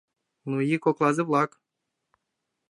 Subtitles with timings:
[0.49, 1.51] Ну и коклазе-влак!